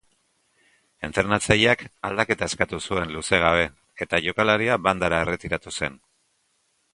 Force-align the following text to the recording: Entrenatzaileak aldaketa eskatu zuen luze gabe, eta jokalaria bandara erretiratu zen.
Entrenatzaileak 1.07 1.83
aldaketa 2.09 2.47
eskatu 2.53 2.79
zuen 2.93 3.13
luze 3.17 3.41
gabe, 3.45 3.69
eta 4.07 4.21
jokalaria 4.29 4.79
bandara 4.89 5.21
erretiratu 5.27 5.77
zen. 5.83 6.01